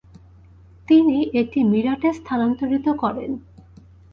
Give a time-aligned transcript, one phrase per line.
[0.87, 3.31] তিনি এটি মিরাটে স্থানান্তরিত করেন।